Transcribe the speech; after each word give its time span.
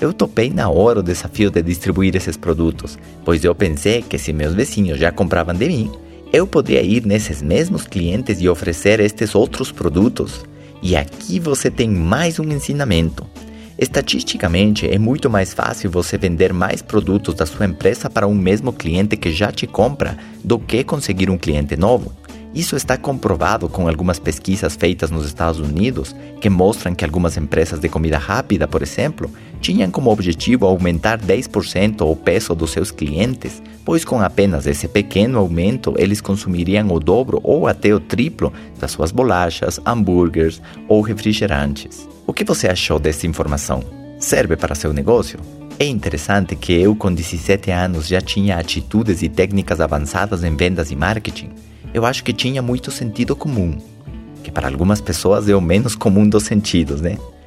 Eu 0.00 0.12
topei 0.12 0.50
na 0.50 0.68
hora 0.68 1.00
o 1.00 1.02
desafio 1.02 1.50
de 1.50 1.60
distribuir 1.60 2.14
esses 2.14 2.36
produtos, 2.36 2.96
pois 3.24 3.42
eu 3.42 3.52
pensei 3.52 4.00
que 4.00 4.16
se 4.16 4.32
meus 4.32 4.54
vizinhos 4.54 4.96
já 4.96 5.10
compravam 5.10 5.56
de 5.56 5.66
mim, 5.66 5.90
eu 6.32 6.46
poderia 6.46 6.82
ir 6.82 7.04
nesses 7.04 7.42
mesmos 7.42 7.84
clientes 7.84 8.40
e 8.40 8.48
oferecer 8.48 9.00
estes 9.00 9.34
outros 9.34 9.72
produtos. 9.72 10.44
E 10.80 10.94
aqui 10.94 11.40
você 11.40 11.68
tem 11.68 11.90
mais 11.90 12.38
um 12.38 12.44
ensinamento. 12.44 13.26
Estatisticamente, 13.76 14.88
é 14.88 14.98
muito 14.98 15.28
mais 15.28 15.52
fácil 15.52 15.90
você 15.90 16.16
vender 16.16 16.52
mais 16.52 16.80
produtos 16.80 17.34
da 17.34 17.46
sua 17.46 17.66
empresa 17.66 18.08
para 18.08 18.26
um 18.26 18.34
mesmo 18.34 18.72
cliente 18.72 19.16
que 19.16 19.32
já 19.32 19.50
te 19.50 19.66
compra 19.66 20.16
do 20.44 20.60
que 20.60 20.84
conseguir 20.84 21.28
um 21.28 21.38
cliente 21.38 21.76
novo. 21.76 22.12
Isso 22.54 22.76
está 22.76 22.96
comprovado 22.96 23.68
com 23.68 23.86
algumas 23.86 24.18
pesquisas 24.18 24.74
feitas 24.74 25.10
nos 25.10 25.26
Estados 25.26 25.60
Unidos 25.60 26.14
que 26.40 26.48
mostram 26.48 26.94
que 26.94 27.04
algumas 27.04 27.36
empresas 27.36 27.78
de 27.78 27.88
comida 27.88 28.18
rápida, 28.18 28.66
por 28.66 28.82
exemplo, 28.82 29.30
tinham 29.58 29.90
como 29.90 30.10
objetivo 30.10 30.66
aumentar 30.66 31.20
10% 31.20 32.00
o 32.02 32.16
peso 32.16 32.54
dos 32.54 32.70
seus 32.70 32.90
clientes, 32.90 33.62
pois 33.84 34.04
com 34.04 34.20
apenas 34.20 34.66
esse 34.66 34.88
pequeno 34.88 35.38
aumento 35.38 35.94
eles 35.98 36.20
consumiriam 36.20 36.90
o 36.92 37.00
dobro 37.00 37.40
ou 37.42 37.66
até 37.66 37.94
o 37.94 38.00
triplo 38.00 38.52
das 38.78 38.92
suas 38.92 39.12
bolachas, 39.12 39.80
hambúrgueres 39.84 40.62
ou 40.88 41.00
refrigerantes. 41.00 42.08
O 42.26 42.32
que 42.32 42.44
você 42.44 42.68
achou 42.68 42.98
dessa 42.98 43.26
informação? 43.26 43.82
Serve 44.18 44.56
para 44.56 44.74
seu 44.74 44.92
negócio? 44.92 45.38
É 45.78 45.84
interessante 45.84 46.56
que 46.56 46.72
eu, 46.72 46.94
com 46.96 47.12
17 47.12 47.70
anos, 47.70 48.08
já 48.08 48.20
tinha 48.20 48.56
atitudes 48.56 49.22
e 49.22 49.28
técnicas 49.28 49.80
avançadas 49.80 50.42
em 50.42 50.56
vendas 50.56 50.90
e 50.90 50.96
marketing 50.96 51.50
eu 51.92 52.04
acho 52.04 52.22
que 52.22 52.32
tinha 52.32 52.60
muito 52.60 52.90
sentido 52.90 53.34
comum, 53.34 53.76
que 54.42 54.50
para 54.50 54.68
algumas 54.68 55.00
pessoas 55.00 55.48
é 55.48 55.56
o 55.56 55.60
menos 55.60 55.94
comum 55.94 56.28
dos 56.28 56.44
sentidos, 56.44 57.00
né? 57.00 57.18